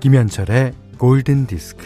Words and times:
김현철의 0.00 0.74
골든 0.96 1.46
디스크. 1.46 1.84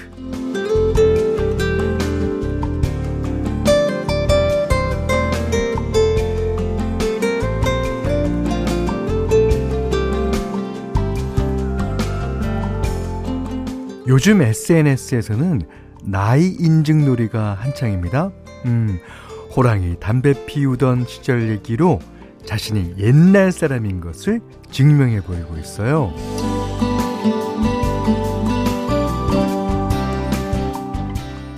요즘 14.06 14.42
SNS에서는 14.42 15.62
나이 16.04 16.48
인증 16.48 17.06
놀이가 17.06 17.54
한창입니다. 17.54 18.30
음, 18.66 18.98
호랑이 19.56 19.96
담배 20.00 20.34
피우던 20.44 21.06
시절 21.06 21.48
얘기로 21.48 21.98
자신이 22.44 22.96
옛날 22.98 23.52
사람인 23.52 24.02
것을 24.02 24.40
증명해 24.70 25.22
보이고 25.22 25.56
있어요. 25.56 26.12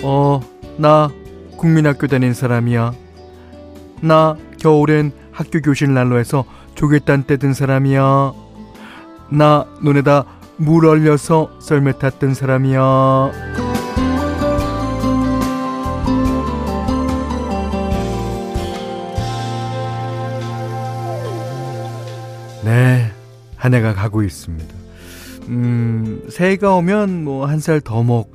어, 0.07 0.41
나 0.77 1.11
국민학교 1.57 2.07
다닌 2.07 2.35
사람이야. 2.35 2.93
나 4.03 4.37
겨울엔 4.61 5.13
학교 5.33 5.61
교실 5.61 5.95
난로에서 5.95 6.45
조개단 6.75 7.25
떼든 7.27 7.55
사람이야. 7.55 8.33
나 9.31 9.67
눈에다 9.83 10.25
물 10.57 10.87
얼려서 10.87 11.51
썰매 11.61 11.99
탔던 11.99 12.35
사람이야. 12.35 13.31
네, 22.65 23.11
한 23.57 23.75
해가 23.75 23.95
가고 23.95 24.23
있습니다. 24.23 24.75
음, 25.49 26.23
새해가 26.31 26.75
오면 26.77 27.25
뭐 27.25 27.47
한 27.47 27.59
살 27.61 27.81
더 27.81 28.03
먹고 28.03 28.33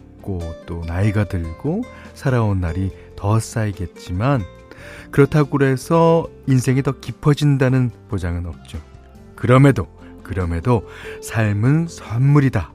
또 0.66 0.84
나이가 0.86 1.24
들고 1.24 1.84
살아온 2.14 2.62
날이 2.62 2.92
더 3.16 3.40
쌓이겠지만 3.40 4.44
그렇다고 5.12 5.64
해서 5.64 6.28
인생이 6.48 6.84
더 6.84 7.00
깊어진다는 7.00 7.92
보장은 8.10 8.46
없죠. 8.46 8.80
그럼에도 9.36 9.88
그럼에도 10.24 10.88
삶은 11.24 11.88
선물이다. 11.88 12.74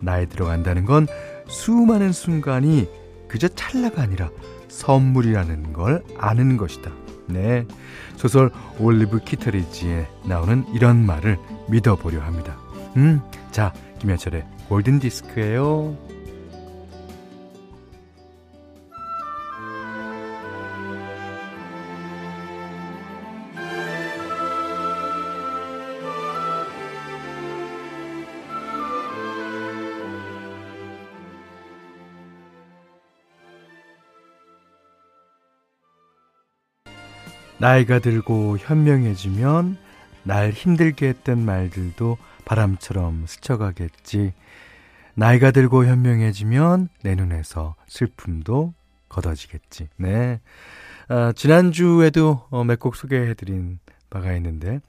나이 0.00 0.26
들어간다는 0.26 0.84
건 0.84 1.06
수많은 1.46 2.12
순간이 2.12 2.88
그저 3.28 3.48
찰나가 3.48 4.02
아니라 4.02 4.30
선물이라는 4.68 5.72
걸 5.72 6.02
아는 6.18 6.56
것이다. 6.56 6.90
네. 7.26 7.66
소설 8.16 8.50
올리브 8.78 9.20
키터리지에 9.20 10.08
나오는 10.24 10.64
이런 10.74 11.04
말을 11.04 11.38
믿어보려 11.68 12.20
합니다. 12.20 12.58
음, 12.96 13.20
자, 13.52 13.72
김현철의 14.00 14.44
골든 14.68 14.98
디스크예요. 14.98 15.96
나이가 37.58 37.98
들고 37.98 38.58
현명해지면 38.58 39.76
날 40.22 40.50
힘들게 40.50 41.08
했던 41.08 41.44
말들도 41.44 42.16
바람처럼 42.44 43.24
스쳐가겠지. 43.26 44.32
나이가 45.14 45.50
들고 45.50 45.84
현명해지면 45.86 46.88
내 47.02 47.14
눈에서 47.14 47.74
슬픔도 47.88 48.74
걷어지겠지. 49.08 49.88
네. 49.96 50.40
아, 51.08 51.32
지난주에도 51.34 52.46
어, 52.50 52.62
몇 52.64 52.78
곡 52.78 52.94
소개해드린 52.94 53.80
바가 54.10 54.34
있는데, 54.34 54.80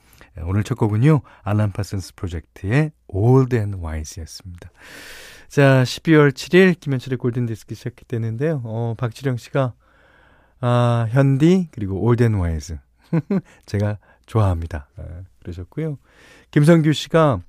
오늘 0.43 0.63
첫 0.63 0.75
곡은요, 0.77 1.21
알란 1.43 1.71
파슨스 1.71 2.15
프로젝트의 2.15 2.91
Old 3.07 3.55
and 3.55 3.77
Wise였습니다. 3.83 4.69
자, 5.47 5.83
12월 5.83 6.31
7일 6.31 6.79
김현철의 6.79 7.17
골든디스크 7.17 7.73
시작했는데요. 7.73 8.61
어, 8.63 8.93
박지령 8.97 9.37
씨가 9.37 9.73
아, 10.61 11.07
현디 11.09 11.69
그리고 11.71 12.01
Old 12.01 12.17
and 12.17 12.33
Wise 12.35 12.77
제가 13.65 13.97
좋아합니다. 14.25 14.87
아, 14.97 15.03
그러셨고요. 15.39 15.97
김성규 16.51 16.93
씨가 16.93 17.41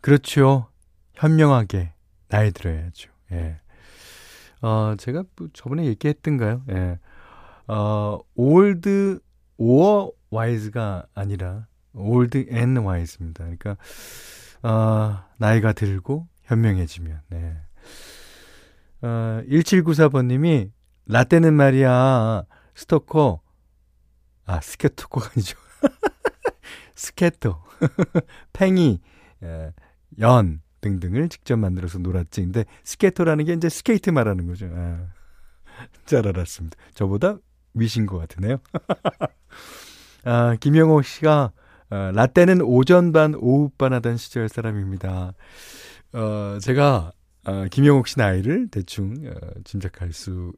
그렇죠. 0.00 0.68
현명하게 1.14 1.92
나이 2.28 2.50
들어야죠. 2.50 3.10
예. 3.32 3.60
어, 4.60 4.94
제가 4.98 5.24
뭐 5.36 5.48
저번에 5.52 5.84
얘기했던가요? 5.86 6.62
예. 6.70 6.98
어, 7.68 8.20
Old 8.34 9.20
or 9.56 10.10
Wise가 10.30 11.06
아니라 11.14 11.66
Old 11.94 12.46
and 12.50 12.76
Wise입니다. 12.76 13.44
그러니까 13.44 13.76
어, 14.62 15.24
나이가 15.38 15.72
들고 15.72 16.26
현명해지면. 16.44 17.20
네. 17.28 17.56
어, 19.02 19.42
1794번 19.48 20.26
님이 20.26 20.70
라떼는 21.06 21.54
말이야, 21.54 22.44
스토커, 22.74 23.40
아, 24.44 24.60
스케토코가 24.60 25.30
아니죠. 25.34 25.58
스케토, 26.94 27.58
팽이, 28.52 29.00
예, 29.42 29.72
연 30.20 30.60
등등을 30.80 31.28
직접 31.28 31.56
만들어서 31.56 31.98
놀았지. 31.98 32.42
근데 32.42 32.64
스케토라는 32.84 33.44
게 33.44 33.52
이제 33.54 33.68
스케이트 33.68 34.10
말하는 34.10 34.46
거죠. 34.46 34.68
아, 34.74 35.06
잘 36.04 36.26
알았습니다. 36.26 36.76
저보다 36.94 37.38
위신 37.74 38.06
것 38.06 38.18
같으네요. 38.18 38.58
아, 40.24 40.56
김영호 40.60 41.02
씨가 41.02 41.52
어, 41.90 42.10
라떼는 42.14 42.62
오전 42.62 43.12
반, 43.12 43.34
오후 43.34 43.70
반 43.76 43.92
하던 43.92 44.16
시절 44.16 44.48
사람입니다. 44.48 45.34
어, 46.14 46.58
제가 46.60 47.12
어, 47.44 47.66
김영옥 47.70 48.08
씨 48.08 48.18
나이를 48.18 48.68
대충 48.70 49.14
어, 49.26 49.34
짐작할 49.64 50.12
수 50.12 50.52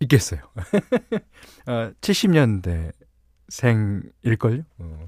있겠어요. 0.00 0.40
어, 1.66 1.90
70년대 2.00 2.92
생일걸요? 3.48 4.62
어. 4.78 5.04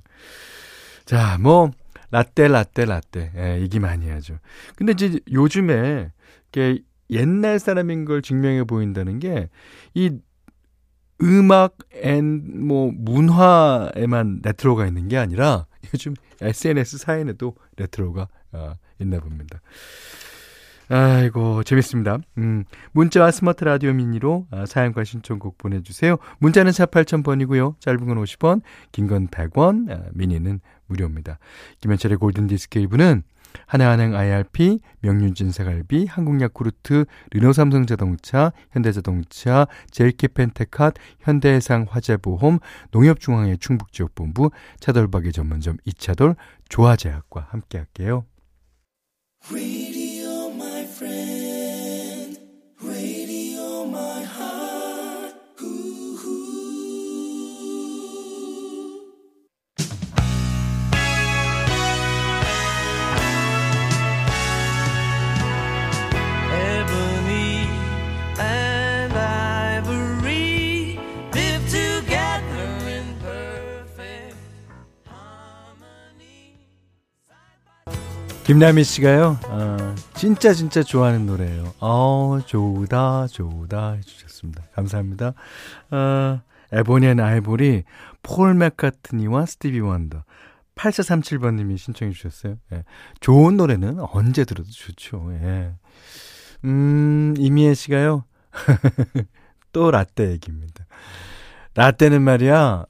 자, 1.04 1.38
뭐, 1.41 1.71
라떼, 2.10 2.49
라떼, 2.49 2.84
라떼. 2.84 3.32
예, 3.37 3.60
얘기 3.60 3.78
많이 3.78 4.09
하죠. 4.10 4.38
근데 4.77 4.93
이제 4.93 5.21
요즘에, 5.31 6.12
이게 6.48 6.82
옛날 7.10 7.59
사람인 7.59 8.04
걸 8.04 8.22
증명해 8.22 8.65
보인다는 8.65 9.19
게, 9.19 9.48
이 9.94 10.19
음악엔, 11.22 12.66
뭐, 12.66 12.91
문화에만 12.94 14.41
레트로가 14.44 14.87
있는 14.87 15.09
게 15.09 15.16
아니라, 15.16 15.66
요즘 15.93 16.15
SNS 16.41 16.98
사인에도 16.98 17.56
레트로가 17.77 18.28
어, 18.53 18.75
있나 18.98 19.21
봅니다. 19.21 19.60
아이고, 20.91 21.62
재밌습니다. 21.65 22.19
음, 22.38 22.65
문자와 22.93 23.31
스마트 23.31 23.65
라디오 23.65 23.93
미니로 23.93 24.47
아, 24.50 24.65
사연과 24.65 25.04
신청곡 25.04 25.59
보내주세요. 25.59 26.16
문자는 26.38 26.72
4 26.72 26.87
8000번이고요. 26.87 27.78
짧은 27.81 28.06
건 28.06 28.16
50원, 28.22 28.62
긴 28.93 29.06
건 29.06 29.28
100원, 29.28 29.91
아, 29.91 30.09
미니는 30.15 30.60
무료입니다. 30.87 31.38
김현철의 31.80 32.16
골든디스크 32.16 32.80
1부는 32.80 33.22
하나은행 33.66 34.15
IRP, 34.15 34.80
명륜진 35.01 35.51
세갈비, 35.53 36.07
한국야쿠르트, 36.07 37.04
르노삼성자동차, 37.33 38.53
현대자동차, 38.72 39.66
제일키펜테캇, 39.91 40.95
현대해상 41.21 41.86
화재보험, 41.89 42.60
농협중앙회 42.92 43.57
충북지역본부, 43.57 44.51
차돌박이 44.80 45.33
전문점 45.33 45.77
이차돌, 45.84 46.34
조화제약과 46.71 47.48
함께할게요. 47.51 48.24
김남희 78.48 78.83
씨가요, 78.83 79.39
어, 79.45 79.95
진짜 80.15 80.54
진짜 80.54 80.83
좋아하는 80.83 81.27
노래예요. 81.27 81.74
어, 81.80 82.39
좋다, 82.47 83.27
좋다 83.27 83.92
해주셨습니다. 83.92 84.62
감사합니다. 84.72 85.34
어, 85.91 86.41
Ebony 86.72 87.09
and 87.09 87.21
Ivory, 87.21 87.84
폴 88.22 88.54
맥카트니와 88.54 89.45
스티비 89.45 89.80
원더, 89.80 90.24
8437번님이 90.77 91.77
신청해 91.77 92.15
주셨어요. 92.15 92.56
예. 92.72 92.84
좋은 93.21 93.59
노래는 93.59 93.98
언제 94.00 94.47
들어도 94.47 94.71
좋죠. 94.71 95.28
예. 95.42 95.74
음, 96.65 97.34
이미애 97.36 97.74
씨가요. 97.74 98.24
또 99.74 99.91
라떼 99.91 100.30
얘기입니다. 100.30 100.86
라떼는 101.74 102.22
말이야. 102.22 102.86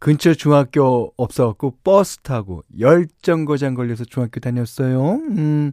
근처 0.00 0.32
중학교 0.32 1.12
없어갖고 1.18 1.76
버스 1.84 2.18
타고 2.18 2.64
열정거장 2.78 3.74
걸려서 3.74 4.04
중학교 4.04 4.40
다녔어요. 4.40 5.16
음, 5.16 5.72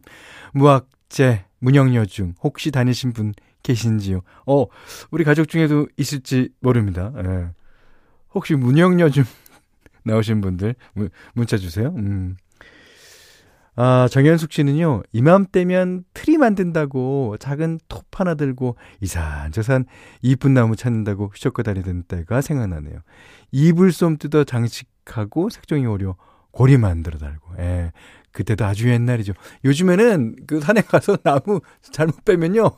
무악재, 0.52 1.46
문영여중 1.60 2.34
혹시 2.42 2.70
다니신 2.70 3.14
분 3.14 3.32
계신지요? 3.62 4.20
어, 4.46 4.66
우리 5.10 5.24
가족 5.24 5.48
중에도 5.48 5.88
있을지 5.96 6.50
모릅니다. 6.60 7.10
예. 7.16 7.48
혹시 8.34 8.54
문영여중 8.54 9.24
나오신 10.04 10.42
분들 10.42 10.74
문, 10.92 11.08
문자 11.32 11.56
주세요. 11.56 11.88
음. 11.96 12.36
아, 13.80 14.08
정현숙 14.10 14.52
씨는요, 14.52 15.04
이맘때면 15.12 16.02
트리 16.12 16.36
만든다고 16.36 17.36
작은 17.38 17.78
톱 17.88 18.06
하나 18.18 18.34
들고 18.34 18.76
이산저산 19.00 19.84
이쁜 20.20 20.52
나무 20.52 20.74
찾는다고 20.74 21.28
휘젓고 21.28 21.62
다니던 21.62 22.02
때가 22.08 22.40
생각나네요. 22.40 22.98
이불솜 23.52 24.18
뜯어 24.18 24.42
장식하고 24.42 25.50
색종이 25.50 25.86
오려 25.86 26.16
고리 26.50 26.76
만들어 26.76 27.18
달고, 27.18 27.54
예. 27.60 27.92
그때도 28.32 28.64
아주 28.64 28.88
옛날이죠. 28.88 29.34
요즘에는 29.64 30.34
그 30.48 30.58
산에 30.58 30.80
가서 30.80 31.16
나무 31.18 31.60
잘못 31.80 32.24
빼면요, 32.24 32.72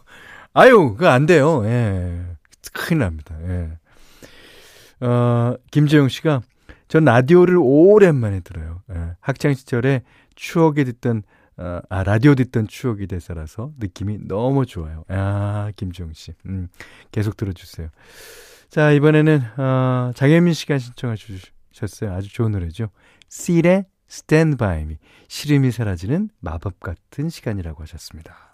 아유, 0.53 0.93
그거 0.99 1.09
안 1.09 1.25
돼요. 1.25 1.65
예. 1.65 2.27
큰일 2.75 2.99
납니다. 2.99 3.35
예. 3.49 5.07
어, 5.07 5.55
김재용 5.71 6.11
씨가 6.11 6.43
전 6.89 7.07
라디오를 7.07 7.57
오랜만에 7.59 8.41
들어요. 8.41 8.83
예. 8.95 9.13
학창 9.21 9.55
시절에 9.55 10.03
추억에 10.41 10.85
듣던 10.85 11.23
어, 11.59 11.81
아 11.91 12.03
라디오 12.03 12.35
듣던 12.35 12.67
추억이 12.67 13.07
돼서라서 13.07 13.73
느낌이 13.79 14.27
너무 14.27 14.65
좋아요. 14.65 15.05
아 15.09 15.71
김지용 15.77 16.15
씨, 16.15 16.33
음, 16.47 16.69
계속 17.13 17.37
들어주세요. 17.37 17.89
자 18.71 18.91
이번에는 18.93 19.43
어, 19.59 20.13
장혜민 20.15 20.55
씨가 20.55 20.79
신청해 20.79 21.17
주셨어요. 21.17 22.15
아주 22.15 22.33
좋은 22.33 22.53
노래죠. 22.53 22.89
씰의 23.29 23.85
Stand 24.09 24.57
By 24.57 24.81
Me. 24.83 24.97
시름이 25.29 25.71
사라지는 25.71 26.31
마법 26.41 26.81
같은 26.81 27.29
시간이라고 27.29 27.83
하셨습니다. 27.83 28.50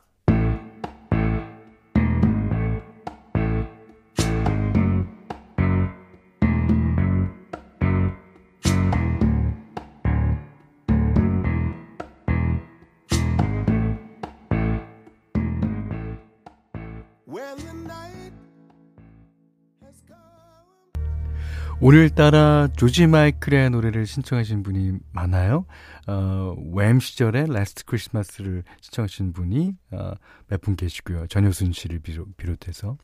오늘따라 21.87 22.67
조지 22.77 23.07
마이클의 23.07 23.71
노래를 23.71 24.07
신청하신 24.07 24.65
분이 24.65 24.99
많아요. 25.13 25.67
어, 26.09 26.57
왬 26.75 26.99
시절의 26.99 27.47
Last 27.47 27.85
Christmas를 27.85 28.65
신청하신 28.81 29.33
분이 29.33 29.73
어, 29.93 30.15
몇 30.49 30.61
분 30.63 30.75
계시고요. 30.75 31.29
전효순 31.29 31.71
씨를 31.71 32.01
비롯, 32.01 32.67
해서 32.67 32.99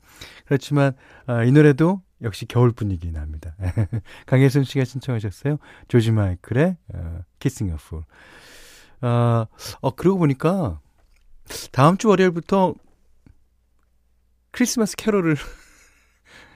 그렇지만 0.46 0.94
어, 1.28 1.44
이 1.44 1.52
노래도 1.52 2.02
역시 2.22 2.44
겨울 2.44 2.72
분위기 2.72 3.12
납니다. 3.12 3.54
강혜순 4.26 4.64
씨가 4.64 4.84
신청하셨어요. 4.84 5.58
조지 5.86 6.10
마이클의 6.10 6.76
어, 6.92 7.20
Kissing. 7.38 7.80
어, 9.02 9.46
어, 9.80 9.94
그러고 9.94 10.18
보니까 10.18 10.80
다음 11.70 11.96
주 11.98 12.08
월요일부터 12.08 12.74
크리스마스 14.50 14.96
캐롤을 14.96 15.36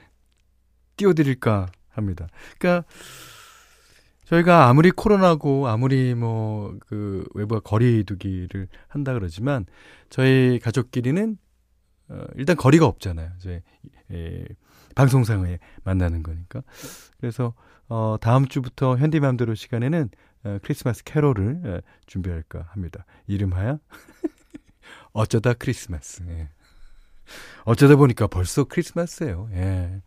띄워드릴까 0.97 1.67
합니다. 1.97 2.27
그러니까 2.57 2.87
저희가 4.25 4.67
아무리 4.67 4.91
코로나고 4.91 5.67
아무리 5.67 6.13
뭐 6.15 6.77
그 6.87 7.25
외부와 7.33 7.59
거리두기를 7.61 8.67
한다 8.87 9.13
그러지만 9.13 9.65
저희 10.09 10.59
가족끼리는 10.59 11.37
어 12.09 12.23
일단 12.35 12.55
거리가 12.55 12.85
없잖아요. 12.85 13.31
이제 13.37 13.61
예, 14.11 14.45
방송상에 14.95 15.59
만나는 15.83 16.23
거니까. 16.23 16.61
그래서 17.19 17.53
어 17.89 18.15
다음 18.21 18.47
주부터 18.47 18.97
현디맘대로 18.97 19.55
시간에는 19.55 20.09
어, 20.43 20.59
크리스마스 20.61 21.03
캐롤을 21.03 21.61
예, 21.65 21.81
준비할까 22.05 22.67
합니다. 22.71 23.05
이름하여 23.27 23.79
어쩌다 25.13 25.53
크리스마스. 25.53 26.23
예. 26.27 26.49
어쩌다 27.65 27.95
보니까 27.97 28.27
벌써 28.27 28.63
크리스마스예요. 28.63 29.49
예. 29.53 30.01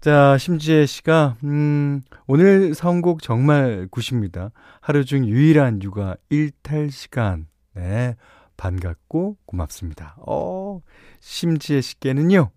자, 0.00 0.38
심지혜 0.38 0.86
씨가, 0.86 1.36
음, 1.44 2.00
오늘 2.26 2.72
선곡 2.72 3.20
정말 3.20 3.86
굿입니다. 3.90 4.50
하루 4.80 5.04
중 5.04 5.26
유일한 5.26 5.82
육아 5.82 6.14
일탈 6.30 6.90
시간. 6.90 7.48
네, 7.74 8.16
반갑고 8.56 9.36
고맙습니다. 9.44 10.16
어, 10.26 10.80
심지혜 11.20 11.82
씨께는요, 11.82 12.50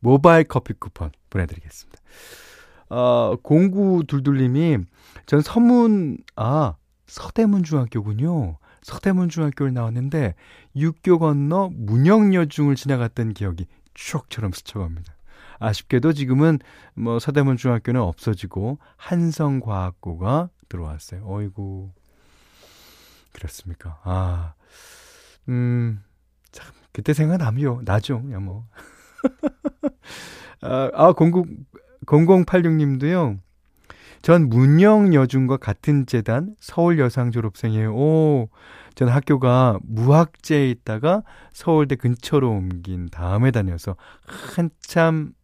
모바일 0.00 0.44
커피 0.44 0.74
쿠폰 0.74 1.10
보내드리겠습니다. 1.30 2.02
어, 2.90 3.36
공구 3.42 4.04
둘둘님이, 4.06 4.76
전 5.24 5.40
서문, 5.40 6.18
아, 6.36 6.74
서대문 7.06 7.62
중학교군요. 7.62 8.58
서대문 8.82 9.30
중학교를 9.30 9.72
나왔는데, 9.72 10.34
육교 10.76 11.18
건너 11.18 11.70
문영여중을 11.72 12.76
지나갔던 12.76 13.32
기억이 13.32 13.68
추억처럼 13.94 14.52
스쳐갑니다. 14.52 15.14
아쉽게도 15.58 16.12
지금은 16.12 16.58
뭐 16.94 17.18
서대문 17.18 17.56
중학교는 17.56 18.00
없어지고 18.00 18.78
한성과학고가 18.96 20.50
들어왔어요. 20.68 21.22
어이구. 21.26 21.90
그렇습니까? 23.32 24.00
아. 24.04 24.54
음. 25.48 26.02
참 26.52 26.72
그때 26.92 27.12
생각나요. 27.12 27.80
나죠. 27.84 28.22
야 28.32 28.38
뭐. 28.38 28.66
아, 30.62 30.90
아 30.94 31.12
00, 31.12 31.44
0086님도요. 32.06 33.38
전 34.22 34.48
문영여중과 34.48 35.58
같은 35.58 36.06
재단 36.06 36.56
서울여상 36.58 37.30
졸업생이에요. 37.30 37.94
오, 37.94 38.48
전 38.94 39.08
학교가 39.08 39.78
무학제에 39.82 40.70
있다가 40.70 41.22
서울대 41.52 41.94
근처로 41.94 42.50
옮긴 42.50 43.10
다음에 43.10 43.50
다녀서 43.50 43.96
한참 44.24 45.34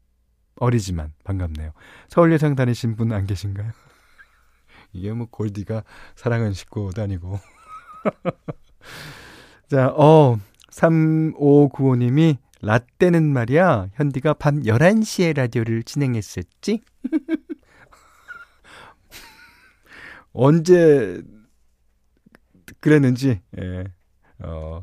어리지만 0.60 1.12
반갑네요. 1.24 1.72
서울 2.08 2.32
예상 2.32 2.54
다니신 2.54 2.94
분 2.94 3.12
안 3.12 3.26
계신가요? 3.26 3.72
이게 4.92 5.12
뭐 5.12 5.26
골디가 5.30 5.82
사랑은 6.14 6.52
싣고 6.52 6.90
다니고. 6.92 7.40
자, 9.68 9.88
어, 9.88 10.38
3595님이 10.70 12.36
라떼는 12.62 13.32
말이야, 13.32 13.88
현디가 13.94 14.34
밤 14.34 14.62
11시에 14.62 15.34
라디오를 15.34 15.82
진행했었지? 15.82 16.82
언제 20.32 21.22
그랬는지, 22.80 23.40
예. 23.58 23.84
어, 24.40 24.80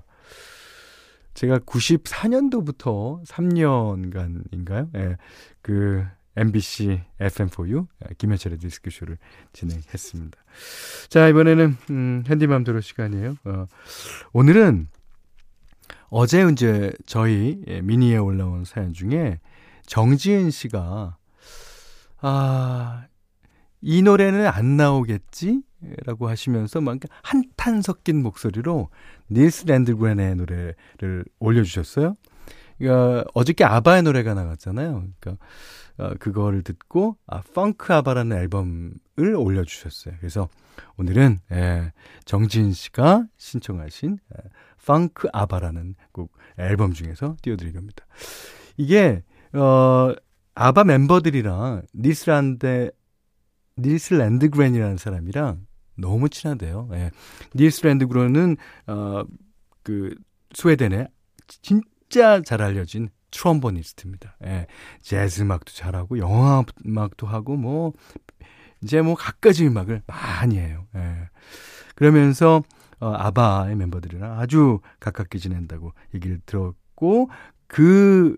제가 1.38 1.60
94년도부터 1.60 3.24
3년간인가요? 3.24 4.90
예. 4.96 5.18
그 5.62 6.04
MBC 6.36 7.04
FM4U 7.20 7.86
김현철의 8.18 8.58
디스크쇼를 8.58 9.20
진행했습니다. 9.54 10.38
자, 11.10 11.28
이번에는 11.28 11.78
음, 11.92 12.24
핸디맘대로 12.28 12.82
시간이에요. 12.82 13.36
어, 13.46 13.68
오늘은 14.34 14.88
어제 16.10 16.44
이제 16.52 16.92
저희 17.06 17.62
예, 17.68 17.82
미니에 17.82 18.18
올라온 18.18 18.66
사연 18.66 18.94
중에 18.94 19.40
정지은 19.86 20.50
씨가 20.50 21.18
아, 22.20 23.06
이 23.82 24.02
노래는 24.02 24.48
안 24.48 24.78
나오겠지? 24.78 25.62
라고 26.06 26.28
하시면서 26.28 26.82
막 26.82 26.98
한탄 27.22 27.82
섞인 27.82 28.24
목소리로 28.24 28.90
닐스 29.32 29.66
랜드그렌의 29.68 30.36
노래를 30.36 31.26
올려주셨어요. 31.40 32.16
그러니까 32.78 33.26
어저께 33.34 33.64
아바의 33.64 34.04
노래가 34.04 34.34
나갔잖아요. 34.34 35.08
그러니까 35.20 35.46
어, 35.98 36.14
그거를 36.20 36.64
듣고 36.64 37.18
아, 37.26 37.42
펑크 37.54 37.94
아바라는 37.94 38.38
앨범을 38.38 39.36
올려주셨어요. 39.36 40.16
그래서 40.20 40.48
오늘은 40.98 41.40
예, 41.52 41.92
정진 42.26 42.72
씨가 42.72 43.26
신청하신 43.38 44.20
예, 44.36 44.50
펑크 44.86 45.30
아바라는 45.34 45.96
곡 46.12 46.32
앨범 46.58 46.94
중에서 46.94 47.36
띄워드릴 47.42 47.74
겁니다. 47.74 48.06
이게 48.78 49.24
어, 49.54 50.14
아바 50.54 50.84
멤버들이랑 50.84 51.84
니스란데 51.96 52.92
닐스 53.80 54.16
랜드그렌이라는 54.16 54.98
사람이랑 54.98 55.66
너무 55.98 56.30
친하대요. 56.30 56.90
예. 56.94 57.12
닐스 57.56 57.86
랜드그렌은 57.86 58.58
어, 58.88 59.24
그 59.84 60.16
스웨덴의 60.54 61.08
진짜 61.48 62.42
잘 62.42 62.62
알려진 62.62 63.10
트럼보니스트입니다. 63.32 64.38
예. 64.46 64.68
재즈 65.02 65.42
음악도 65.42 65.74
잘하고 65.74 66.18
영화 66.20 66.64
음악도 66.86 67.28
하고 67.28 67.56
뭐 67.56 67.94
이제 68.84 69.02
뭐 69.02 69.16
갖가지 69.16 69.66
음악을 69.68 70.04
많이 70.08 70.58
해요. 70.58 70.86
예. 70.96 71.30
그러면서 71.96 72.64
어, 73.00 73.14
아바의 73.14 73.76
멤버들이랑 73.76 74.40
아주 74.40 74.80
가깝게 75.00 75.38
지낸다고 75.38 75.94
얘기를 76.16 76.40
들었고 76.46 77.30
그 77.68 78.38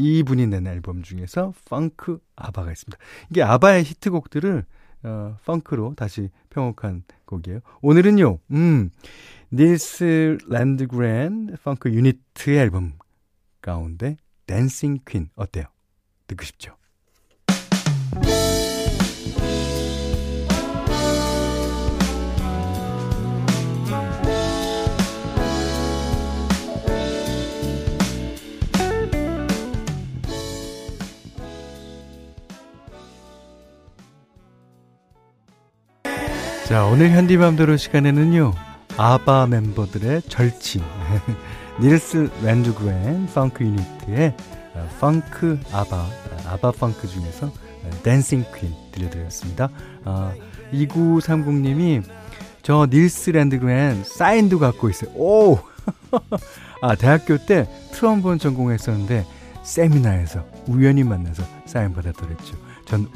이분이 0.00 0.46
낸 0.46 0.66
앨범 0.66 1.02
중에서 1.02 1.52
Funk 1.68 2.18
ABBA가 2.36 2.72
있습니다. 2.72 2.98
이게 3.30 3.42
아바의 3.42 3.84
히트곡들을 3.84 4.64
어, 5.02 5.36
funk로 5.44 5.94
다시 5.96 6.30
편곡한 6.50 7.04
곡이에요. 7.24 7.60
오늘은요, 7.80 8.38
음, 8.50 8.90
닐스 9.52 10.38
랜드그랜 10.46 11.56
Funk 11.62 11.90
Unit의 11.90 12.58
앨범 12.58 12.92
가운데 13.62 14.16
Dancing 14.46 14.98
Queen 15.06 15.30
어때요? 15.36 15.64
듣고 16.26 16.44
싶죠? 16.44 16.76
자, 36.70 36.84
오늘 36.84 37.10
현디맘대로 37.10 37.76
시간에는요, 37.76 38.52
아바 38.96 39.48
멤버들의 39.48 40.22
절친, 40.28 40.80
닐스 41.82 42.30
랜드그랜 42.44 43.26
Funk 43.26 43.64
Unit의 43.64 44.36
어, 44.74 44.88
Funk 45.00 45.58
ABBA, 45.72 46.06
ABBA 46.46 46.70
Funk 46.70 47.08
중에서 47.08 47.50
Dancing 48.04 48.44
Queen 48.56 48.72
들려드렸습니다. 48.92 49.68
아, 50.04 50.32
2930님이 50.72 52.04
저 52.62 52.86
닐스 52.88 53.30
랜드그랜 53.30 54.04
사인도 54.04 54.60
갖고 54.60 54.88
있어요. 54.90 55.10
오! 55.16 55.58
아, 56.82 56.94
대학교 56.94 57.36
때 57.36 57.68
트럼본 57.94 58.38
전공했었는데 58.38 59.26
세미나에서 59.64 60.44
우연히 60.68 61.02
만나서 61.02 61.42
사인 61.66 61.92
받았더랬죠. 61.92 62.56
전 62.84 63.08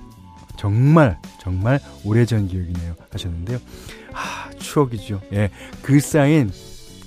정말 0.57 1.19
정말 1.41 1.81
오래전 2.05 2.49
기억이네요 2.49 2.95
하셨는데요. 3.11 3.59
아 4.13 4.51
추억이죠. 4.59 5.21
예, 5.33 5.51
그 5.83 6.01
사인 6.01 6.51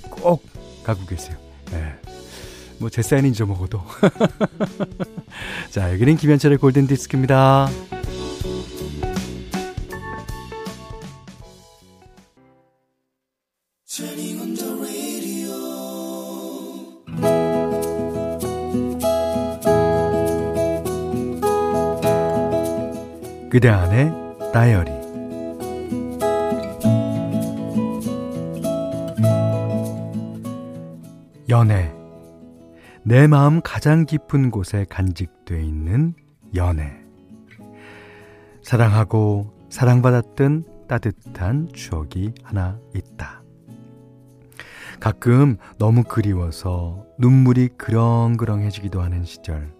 꼭 0.10 0.44
갖고 0.84 1.06
계세요. 1.06 1.38
예. 1.74 1.94
뭐제 2.80 3.02
사인 3.02 3.26
잊어먹어도. 3.26 3.82
자 5.72 5.92
여기는 5.94 6.16
김현철의 6.18 6.58
골든 6.58 6.88
디스크입니다. 6.88 7.70
그대 23.50 23.70
안의 23.70 24.12
다이어리 24.52 24.92
연애 31.48 31.94
내 33.04 33.26
마음 33.28 33.62
가장 33.62 34.06
깊은 34.06 34.52
곳에 34.52 34.86
간직돼 34.90 35.64
있는 35.64 36.14
연애 36.56 36.92
사랑하고 38.64 39.54
사랑받았던 39.70 40.88
따뜻한 40.90 41.70
추억이 41.74 42.34
하나 42.44 42.80
있다. 42.94 43.44
가끔 45.00 45.56
너무 45.78 46.04
그리워서 46.04 47.06
눈물이 47.18 47.70
그렁그렁해지기도 47.78 49.02
하는 49.02 49.24
시절. 49.24 49.77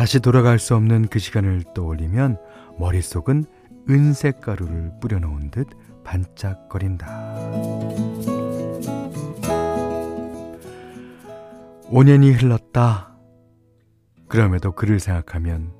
다시 0.00 0.18
돌아갈 0.18 0.58
수 0.58 0.74
없는 0.76 1.08
그 1.08 1.18
시간을 1.18 1.62
떠올리면 1.74 2.38
머릿속은 2.78 3.44
은색 3.90 4.40
가루를 4.40 4.92
뿌려놓은 4.98 5.50
듯 5.50 5.68
반짝거린다. 6.04 7.06
5년이 11.90 12.40
흘렀다. 12.40 13.14
그럼에도 14.26 14.72
그를 14.72 15.00
생각하면 15.00 15.74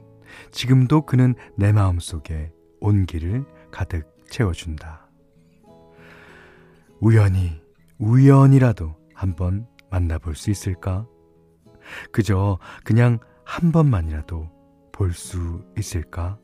지금도 0.50 1.06
그는 1.06 1.34
내 1.56 1.72
마음 1.72 1.98
속에 1.98 2.52
온기를 2.78 3.46
가득 3.70 4.04
채워준다. 4.28 5.08
우연히, 7.00 7.58
우연이라도 7.98 8.94
한번 9.14 9.66
만나볼 9.90 10.34
수 10.34 10.50
있을까? 10.50 11.06
그저 12.12 12.58
그냥 12.84 13.18
한 13.50 13.72
번만이라도 13.72 14.48
볼 14.92 15.12
수 15.12 15.64
있을까? 15.76 16.38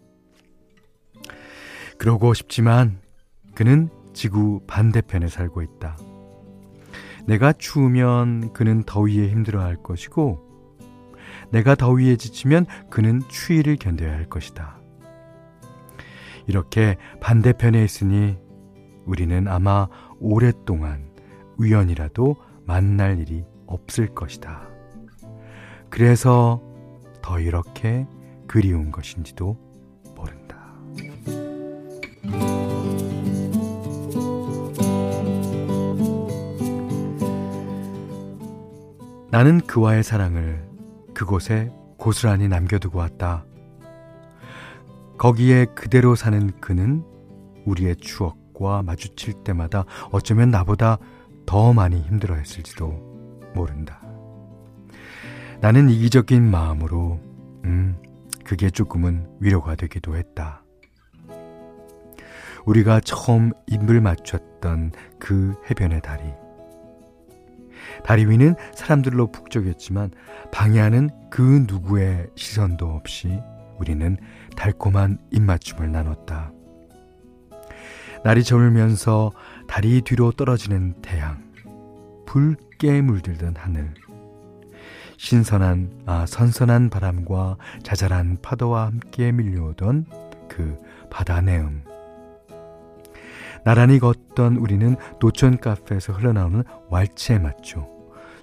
그러고 1.98 2.34
싶지만 2.34 2.98
그는 3.54 3.90
지구 4.12 4.60
반대편에 4.66 5.28
살고 5.28 5.62
있다. 5.62 5.96
내가 7.26 7.52
추우면 7.52 8.52
그는 8.52 8.82
더위에 8.82 9.28
힘들어 9.28 9.62
할 9.62 9.76
것이고, 9.76 10.42
내가 11.52 11.76
더위에 11.76 12.16
지치면 12.16 12.66
그는 12.90 13.22
추위를 13.28 13.76
견뎌야 13.76 14.12
할 14.12 14.28
것이다. 14.28 14.76
이렇게 16.48 16.96
반대편에 17.20 17.84
있으니 17.84 18.36
우리는 19.04 19.46
아마 19.46 19.86
오랫동안 20.18 21.08
우연이라도 21.56 22.34
만날 22.64 23.20
일이 23.20 23.44
없을 23.68 24.12
것이다. 24.12 24.66
그래서 25.88 26.65
더 27.26 27.40
이렇게 27.40 28.06
그리운 28.47 28.92
것인지도 28.92 29.59
모른다. 30.14 30.59
나는 39.33 39.61
그와의 39.62 40.04
사랑을 40.04 40.64
그곳에 41.14 41.73
고스란히 41.97 42.47
남겨두고 42.47 43.00
왔다. 43.00 43.45
거기에 45.18 45.64
그대로 45.75 46.14
사는 46.14 46.52
그는 46.61 47.04
우리의 47.64 47.97
추억과 47.97 48.85
마주칠 48.85 49.42
때마다 49.42 49.85
어쩌면 50.12 50.52
나보다 50.52 50.99
더 51.45 51.73
많이 51.73 52.00
힘들어 52.02 52.37
했을지도 52.37 53.50
모른다. 53.52 54.05
나는 55.60 55.88
이기적인 55.88 56.48
마음으로, 56.50 57.20
음, 57.64 57.96
그게 58.44 58.70
조금은 58.70 59.26
위로가 59.40 59.75
되기도 59.75 60.16
했다. 60.16 60.62
우리가 62.66 63.00
처음 63.00 63.52
입을 63.66 64.00
맞췄던 64.00 64.92
그 65.18 65.54
해변의 65.70 66.02
다리. 66.02 66.22
다리 68.04 68.26
위는 68.26 68.54
사람들로 68.75 69.30
북적였지만 69.30 70.10
방해하는 70.52 71.10
그 71.30 71.64
누구의 71.68 72.28
시선도 72.34 72.88
없이 72.88 73.40
우리는 73.78 74.16
달콤한 74.56 75.18
입맞춤을 75.32 75.90
나눴다. 75.90 76.52
날이 78.25 78.42
저물면서 78.42 79.32
다리 79.68 80.02
뒤로 80.02 80.32
떨어지는 80.32 80.94
태양, 81.02 81.44
붉게 82.26 83.00
물들던 83.00 83.54
하늘, 83.56 83.94
신선한, 85.16 86.02
아, 86.06 86.26
선선한 86.26 86.90
바람과 86.90 87.56
자잘한 87.82 88.38
파도와 88.42 88.87
함께 88.87 89.32
밀려오던 89.32 90.06
그 90.49 90.76
바다 91.11 91.40
내음. 91.40 91.82
나란히 93.64 93.99
걷던 93.99 94.56
우리는 94.56 94.94
노천 95.20 95.58
카페에서 95.58 96.12
흘러나오는 96.12 96.62
왈츠에 96.88 97.38
맞춰 97.38 97.88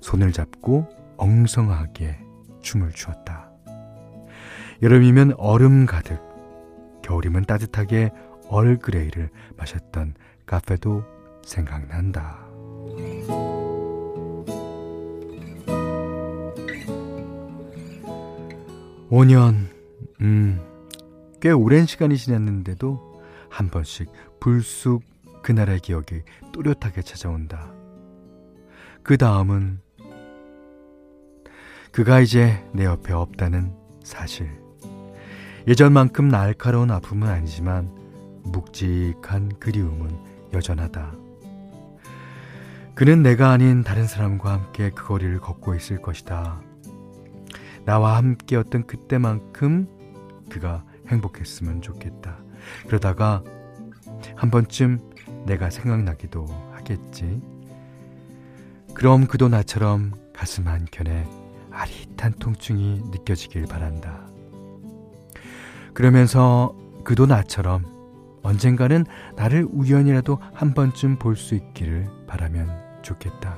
손을 0.01 0.33
잡고 0.33 0.89
엉성하게 1.17 2.19
춤을 2.61 2.91
추었다. 2.91 3.49
여름이면 4.81 5.35
얼음 5.37 5.85
가득, 5.85 6.19
겨울이면 7.03 7.45
따뜻하게 7.45 8.11
얼그레이를 8.49 9.29
마셨던 9.55 10.15
카페도 10.45 11.03
생각난다. 11.45 12.52
5년, 19.13 19.67
음, 20.21 20.59
꽤 21.39 21.51
오랜 21.51 21.85
시간이 21.85 22.17
지났는데도 22.17 23.21
한 23.47 23.69
번씩 23.69 24.11
불쑥 24.39 25.03
그날의 25.43 25.81
기억이 25.81 26.23
또렷하게 26.51 27.03
찾아온다. 27.03 27.71
그 29.03 29.15
다음은 29.17 29.81
그가 31.91 32.21
이제 32.21 32.67
내 32.73 32.85
옆에 32.85 33.13
없다는 33.13 33.75
사실. 34.03 34.49
예전만큼 35.67 36.29
날카로운 36.29 36.89
아픔은 36.89 37.27
아니지만 37.27 37.91
묵직한 38.45 39.59
그리움은 39.59 40.09
여전하다. 40.55 41.13
그는 42.95 43.21
내가 43.21 43.51
아닌 43.51 43.83
다른 43.83 44.07
사람과 44.07 44.53
함께 44.53 44.89
그 44.89 45.05
거리를 45.05 45.39
걷고 45.39 45.75
있을 45.75 46.01
것이다. 46.01 46.72
나와 47.85 48.17
함께였던 48.17 48.87
그때만큼 48.87 49.87
그가 50.49 50.83
행복했으면 51.07 51.81
좋겠다. 51.81 52.37
그러다가 52.87 53.43
한 54.35 54.49
번쯤 54.49 54.99
내가 55.45 55.69
생각나기도 55.69 56.45
하겠지. 56.71 57.41
그럼 58.93 59.27
그도 59.27 59.49
나처럼 59.49 60.13
가슴 60.33 60.67
한켠에 60.67 61.27
아릿한 61.71 62.33
통증이 62.39 63.01
느껴지길 63.11 63.65
바란다. 63.65 64.27
그러면서 65.93 66.75
그도 67.03 67.25
나처럼 67.25 67.85
언젠가는 68.43 69.05
나를 69.35 69.67
우연이라도 69.69 70.39
한 70.53 70.73
번쯤 70.73 71.17
볼 71.17 71.35
수 71.35 71.55
있기를 71.55 72.07
바라면 72.27 73.01
좋겠다. 73.01 73.57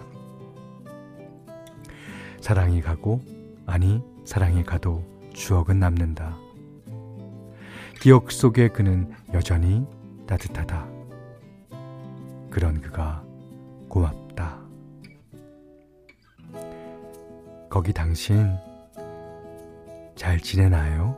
사랑이 2.39 2.81
가고, 2.81 3.21
아니, 3.65 4.03
사랑이 4.25 4.63
가도 4.63 5.03
추억은 5.33 5.79
남는다. 5.79 6.35
기억 8.01 8.31
속에 8.31 8.69
그는 8.69 9.11
여전히 9.33 9.85
따뜻하다. 10.27 10.87
그런 12.49 12.81
그가 12.81 13.23
고맙다. 13.87 14.59
거기 17.69 17.93
당신 17.93 18.57
잘 20.15 20.39
지내나요? 20.39 21.15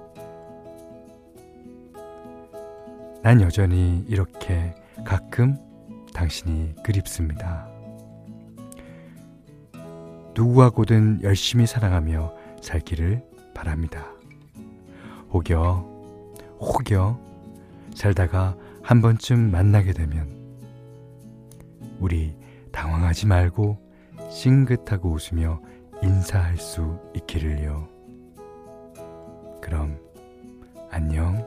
난 3.24 3.42
여전히 3.42 4.04
이렇게 4.08 4.76
가끔 5.06 5.58
당신이 6.14 6.76
그립습니다. 6.84 7.70
누구하고든 10.34 11.22
열심히 11.24 11.66
사랑하며 11.66 12.47
살기를 12.62 13.24
바랍니다. 13.54 14.06
혹여, 15.32 15.86
혹여 16.60 17.20
살다가 17.96 18.56
한 18.84 19.02
번쯤 19.02 19.52
만나게 19.52 19.94
되면 19.94 20.36
우리 22.00 22.36
당황하지 22.72 23.28
말고 23.28 23.78
싱긋하고 24.30 25.10
웃으며 25.12 25.62
인사할 26.04 26.58
수 26.58 27.00
있기를요. 27.16 27.88
그럼 29.62 30.00
안녕. 30.92 31.47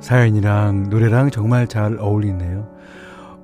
사연이랑 0.00 0.88
노래랑 0.88 1.30
정말 1.30 1.66
잘 1.66 1.98
어울리네요. 1.98 2.66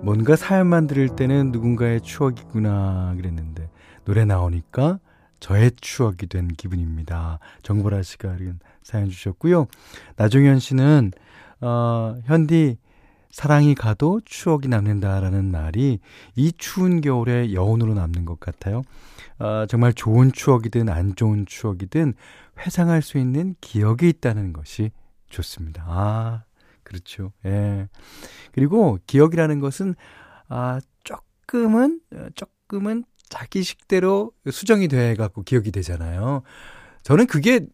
뭔가 0.01 0.35
사연만 0.35 0.87
들을 0.87 1.11
때는 1.11 1.53
누군가의 1.53 2.01
추억이구나 2.01 3.14
그랬는데 3.18 3.68
노래 4.07 4.25
나오니까 4.25 4.99
저의 5.40 5.73
추억이 5.79 6.27
된 6.31 6.49
기분입니다. 6.49 7.38
정보라 7.62 8.03
씨가 8.03 8.37
사연 8.83 9.11
주셨고요. 9.11 9.66
나종현 10.16 10.59
씨는 10.59 11.12
어, 11.61 12.16
현디 12.25 12.79
사랑이 13.35 13.75
가도 13.75 14.20
추억이 14.25 14.68
남는다라는 14.68 15.51
말이 15.51 15.99
이 16.37 16.53
추운 16.57 17.01
겨울에 17.01 17.53
여운으로 17.53 17.92
남는 17.92 18.27
것 18.27 18.38
같아요. 18.38 18.83
어, 19.40 19.66
정말 19.68 19.92
좋은 19.92 20.31
추억이든 20.31 20.88
안 20.88 21.16
좋은 21.16 21.44
추억이든 21.44 22.14
회상할 22.61 23.03
수 23.03 23.18
있는 23.18 23.57
기억이 23.61 24.09
있다는 24.09 24.53
것이 24.53 24.92
좋습니다. 25.31 25.85
아, 25.85 26.44
그렇죠. 26.85 27.33
예. 27.44 27.88
그리고 28.53 29.01
기억이라는 29.09 29.59
것은 29.59 29.97
아 30.47 30.79
조금은 31.03 32.03
조금은 32.37 33.03
자기 33.29 33.64
식대로 33.64 34.31
수정이 34.49 34.87
돼 34.87 35.16
갖고 35.16 35.42
기억이 35.42 35.73
되잖아요. 35.73 36.42
저는 37.03 37.27
그게 37.27 37.66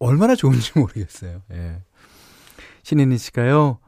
얼마나 0.00 0.34
좋은지 0.34 0.76
모르겠어요. 0.76 1.42
예. 1.52 1.80
신인희 2.82 3.18
씨가요. 3.18 3.78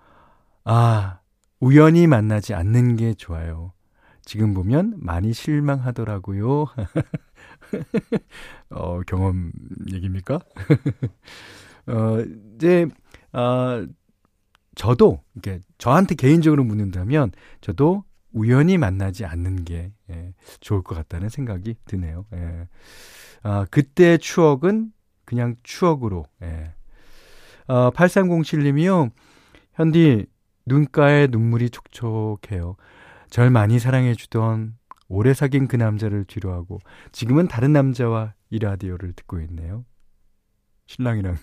아, 0.70 1.20
우연히 1.60 2.06
만나지 2.06 2.52
않는 2.52 2.96
게 2.96 3.14
좋아요. 3.14 3.72
지금 4.22 4.52
보면 4.52 4.96
많이 4.98 5.32
실망하더라고요. 5.32 6.66
어, 8.68 9.00
경험 9.06 9.50
얘기입니까? 9.90 10.34
어, 11.88 12.22
이제, 12.54 12.86
아, 13.32 13.86
저도 14.74 15.22
이게 15.36 15.60
저한테 15.78 16.16
개인적으로 16.16 16.64
묻는다면 16.64 17.32
저도 17.62 18.04
우연히 18.32 18.76
만나지 18.76 19.24
않는 19.24 19.64
게 19.64 19.94
예, 20.10 20.34
좋을 20.60 20.82
것 20.82 20.94
같다는 20.94 21.30
생각이 21.30 21.76
드네요. 21.86 22.26
예. 22.34 22.68
아, 23.42 23.64
그때 23.70 24.18
추억은 24.18 24.92
그냥 25.24 25.56
추억으로. 25.62 26.26
예. 26.42 26.74
아, 27.68 27.90
8307님이요. 27.94 29.12
현디 29.72 30.26
눈가에 30.68 31.28
눈물이 31.30 31.70
촉촉해요. 31.70 32.76
절 33.30 33.50
많이 33.50 33.78
사랑해 33.78 34.14
주던 34.14 34.76
오래 35.08 35.34
사귄 35.34 35.68
그 35.68 35.76
남자를 35.76 36.24
뒤로하고 36.24 36.78
지금은 37.12 37.48
다른 37.48 37.72
남자와 37.72 38.34
이 38.50 38.58
라디오를 38.58 39.12
듣고 39.14 39.40
있네요. 39.40 39.84
신랑이랑요. 40.86 41.36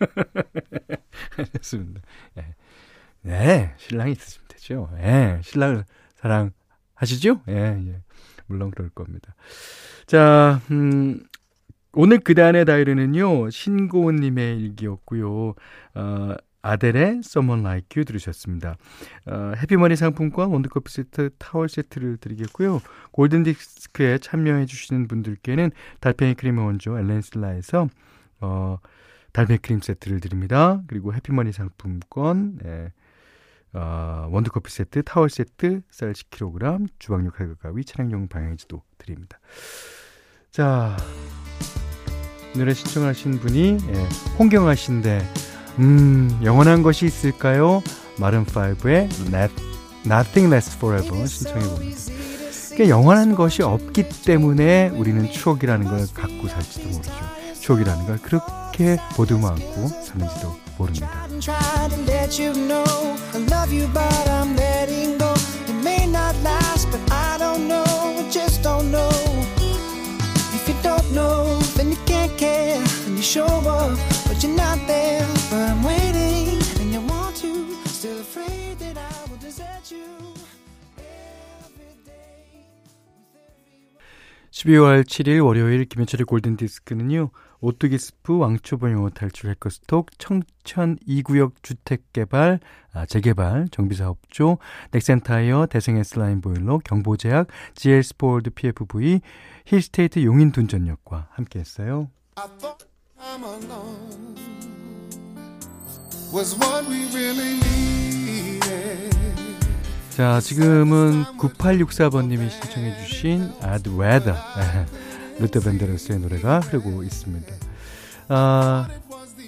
알겠습니다. 1.38 2.00
예. 2.38 2.54
네, 3.22 3.74
신랑이 3.76 4.12
있으시면 4.12 4.48
되죠. 4.48 4.90
예, 4.98 5.40
신랑을 5.42 5.84
사랑하시죠? 6.16 7.42
예, 7.48 7.54
예. 7.54 8.02
물론 8.46 8.70
그럴 8.70 8.90
겁니다. 8.90 9.34
자, 10.06 10.60
음, 10.70 11.22
오늘 11.92 12.18
그단의 12.18 12.64
다이어리는요, 12.64 13.50
신고은님의 13.50 14.58
일기였고요. 14.60 15.54
어, 15.94 16.34
아델의 16.62 17.20
Someone 17.24 17.62
Like 17.62 17.96
You 17.96 18.04
들으셨습니다. 18.04 18.76
어, 19.26 19.52
해피머니 19.56 19.96
상품권, 19.96 20.50
원두커피 20.50 20.92
세트, 20.92 21.30
타월 21.38 21.68
세트를 21.68 22.18
드리겠고요. 22.18 22.80
골든디스크에 23.12 24.18
참여해 24.18 24.66
주시는 24.66 25.08
분들께는 25.08 25.70
달팽이 26.00 26.34
크림 26.34 26.58
원조 26.58 26.98
엘렌슬라에서 26.98 27.88
어, 28.40 28.78
달팽이 29.32 29.58
크림 29.58 29.80
세트를 29.80 30.20
드립니다. 30.20 30.82
그리고 30.86 31.14
해피머니 31.14 31.52
상품권, 31.52 32.58
예, 32.64 32.92
어, 33.72 34.28
원두커피 34.30 34.70
세트, 34.70 35.04
타월 35.04 35.30
세트, 35.30 35.82
쌀 35.90 36.12
10kg, 36.12 36.88
주방용 36.98 37.30
칼과 37.30 37.54
가위, 37.54 37.84
차량용 37.84 38.28
방향지도 38.28 38.82
드립니다. 38.98 39.38
자, 40.50 40.96
노래 42.56 42.74
신청하신 42.74 43.38
분이 43.38 43.78
예, 43.88 44.08
홍경아 44.38 44.74
씨인데 44.74 45.20
음, 45.78 46.40
영원한 46.42 46.82
것이 46.82 47.06
있을까요? 47.06 47.82
마른5의 48.18 49.08
Nothing 50.06 50.52
Lasts 50.52 50.76
Forever 50.76 51.26
신청해 51.26 51.68
봅니다. 51.68 51.96
그러니까 52.70 52.88
영원한 52.88 53.34
것이 53.34 53.62
없기 53.62 54.08
때문에 54.24 54.88
우리는 54.94 55.30
추억이라는 55.30 55.86
걸 55.86 56.06
갖고 56.14 56.48
살지도 56.48 56.88
모르죠. 56.88 57.12
추억이라는 57.60 58.06
걸 58.06 58.18
그렇게 58.18 58.96
보듬어 59.16 59.48
안고 59.48 59.88
사는지도 59.88 60.56
모릅니다. 60.78 61.26
12월 84.60 85.04
7일 85.04 85.42
월요일 85.42 85.86
김현철의 85.86 86.26
골든디스크는요. 86.26 87.30
오뚜기 87.62 87.96
스프, 87.96 88.36
왕초보 88.36 88.90
영어 88.90 89.08
탈출 89.08 89.48
해커스톡, 89.50 90.18
청천 90.18 90.98
2구역 91.08 91.52
주택개발, 91.62 92.60
아, 92.92 93.06
재개발, 93.06 93.68
정비사업조, 93.70 94.58
넥센타이어, 94.90 95.66
대생에슬라인 95.70 96.42
보일러, 96.42 96.78
경보제약, 96.84 97.46
GL스포월드 97.74 98.50
PFV, 98.50 99.20
힐스테이트 99.64 100.24
용인둔전역과 100.24 101.28
함께했어요. 101.30 102.10
자, 110.20 110.38
지금은 110.38 111.24
9864번님이 111.38 112.50
신청해주신 112.50 113.52
I'd 113.62 113.98
Rather 113.98 114.36
루터 115.40 115.60
밴데로스의 115.60 116.18
노래가 116.18 116.60
흐르고 116.60 117.02
있습니다. 117.04 117.54
아, 118.28 118.86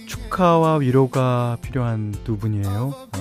축하와 0.07 0.77
위로가 0.77 1.59
필요한 1.61 2.15
두 2.25 2.39
분이에요. 2.39 2.95
아, 3.13 3.19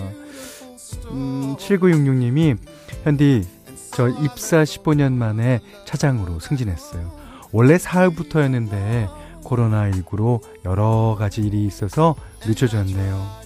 음, 1.09 1.57
7966님이 1.59 2.57
현디 3.03 3.45
저 3.91 4.07
입사 4.07 4.63
15년 4.63 5.11
만에 5.11 5.59
차장으로 5.83 6.39
승진했어요. 6.39 7.11
원래 7.51 7.77
사흘부터였는데 7.77 9.09
코로나19로 9.43 10.41
여러 10.63 11.17
가지 11.19 11.41
일이 11.41 11.65
있어서 11.65 12.15
늦춰졌네요. 12.47 13.41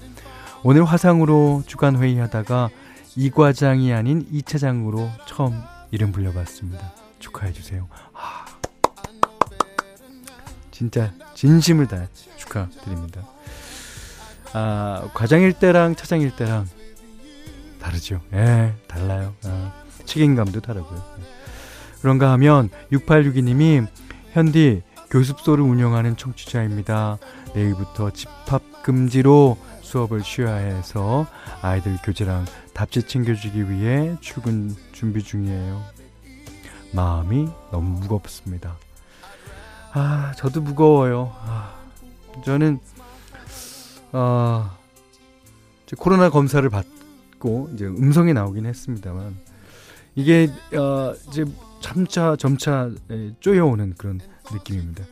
오늘 0.61 0.85
화상으로 0.85 1.63
주간 1.65 1.95
회의하다가 1.99 2.69
이 3.15 3.29
과장이 3.29 3.93
아닌 3.93 4.27
이 4.31 4.41
차장으로 4.41 5.09
처음 5.25 5.61
이름 5.91 6.11
불려봤습니다. 6.11 6.93
축하해 7.19 7.53
주세요. 7.53 7.87
아, 8.13 8.45
진짜 10.71 11.13
진심을 11.33 11.87
다해 11.87 12.07
축하드립니다. 12.37 13.21
아, 14.53 15.09
과장일 15.13 15.53
때랑 15.53 15.95
차장일 15.95 16.35
때랑 16.35 16.67
다르죠. 17.81 18.21
예, 18.33 18.73
달라요. 18.87 19.33
아, 19.45 19.73
책임감도 20.05 20.59
다르고요. 20.61 21.01
그런가 22.01 22.31
하면 22.33 22.69
6862님이 22.91 23.87
현디 24.33 24.81
교습소를 25.09 25.63
운영하는 25.63 26.17
청취자입니다. 26.17 27.17
내일부터 27.53 28.11
집합 28.11 28.83
금지로 28.83 29.57
수업을 29.85 30.23
쉬어야 30.23 30.55
해서 30.55 31.27
아이들 31.61 31.97
교재랑 32.03 32.45
답지 32.73 33.03
챙겨주기 33.03 33.69
위해 33.69 34.17
출근 34.19 34.75
준비 34.91 35.23
중이에요. 35.23 35.81
마음이 36.91 37.47
너무 37.71 37.99
무겁습니다. 37.99 38.77
아, 39.93 40.33
저도 40.37 40.61
무거워요. 40.61 41.33
아, 41.39 41.73
저는, 42.43 42.79
아, 44.11 44.75
코로나 45.97 46.29
검사를 46.29 46.67
받고 46.67 47.69
이제 47.73 47.85
음성이 47.85 48.33
나오긴 48.33 48.65
했습니다만, 48.65 49.37
이게, 50.15 50.49
어, 50.75 51.13
이제 51.29 51.45
점차, 51.79 52.35
점차 52.35 52.89
쪼여오는 53.39 53.95
그런 53.97 54.19
느낌입니다. 54.51 55.05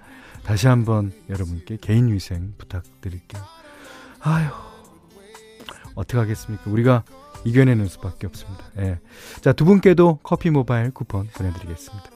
다시 0.44 0.68
한번 0.68 1.14
여러분께 1.30 1.78
개인 1.80 2.12
위생 2.12 2.54
부탁드릴게요. 2.58 3.63
아휴, 4.24 4.50
어떻게 5.96 6.18
하겠습니까? 6.18 6.64
우리가 6.70 7.04
이겨내는 7.46 7.88
수밖에 7.88 8.28
없습니다. 8.28 8.64
예. 8.80 9.00
자, 9.42 9.54
두 9.54 9.66
분께도 9.66 10.20
커피 10.24 10.50
모바일 10.50 10.92
쿠폰 10.92 11.28
보내드리겠습니다. 11.28 12.10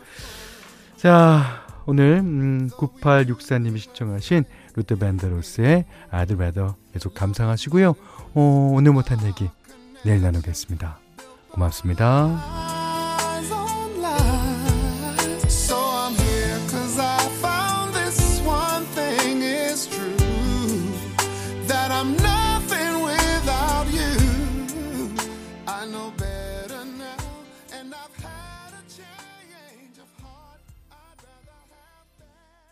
자, 0.96 1.66
오늘, 1.86 2.20
음, 2.20 2.70
9864님이 2.74 3.78
신청하신 3.78 4.46
루트 4.76 4.98
밴더로스의 4.98 5.86
아드 6.12 6.38
베더 6.38 6.76
계속 6.94 7.14
감상하시고요. 7.14 7.96
어, 8.34 8.72
오늘 8.74 8.94
못한 8.94 9.24
얘기 9.26 9.50
내일 10.04 10.22
나누겠습니다. 10.22 11.00
고맙습니다. 11.52 12.67